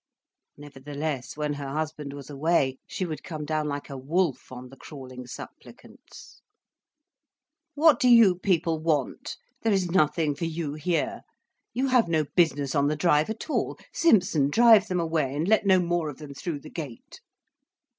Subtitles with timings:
[0.57, 4.75] Nevertheless, when her husband was away, she would come down like a wolf on the
[4.75, 6.41] crawling supplicants:
[7.75, 9.37] "What do you people want?
[9.61, 11.21] There is nothing for you here.
[11.75, 13.77] You have no business on the drive at all.
[13.93, 17.21] Simpson, drive them away and let no more of them through the gate."